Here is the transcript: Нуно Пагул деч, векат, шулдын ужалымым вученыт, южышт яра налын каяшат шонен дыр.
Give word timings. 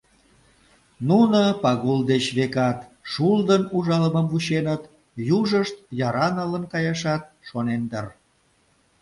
Нуно 1.09 1.41
Пагул 1.63 1.99
деч, 2.11 2.25
векат, 2.37 2.79
шулдын 3.11 3.63
ужалымым 3.77 4.25
вученыт, 4.31 4.83
южышт 5.37 5.75
яра 6.07 6.27
налын 6.37 6.63
каяшат 6.73 7.23
шонен 7.47 7.81
дыр. 7.91 8.05